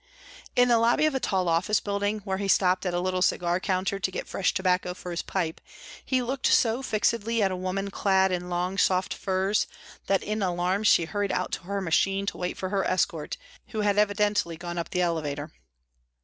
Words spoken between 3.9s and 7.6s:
to get fresh tobacco for his pipe, he looked so fixedly at a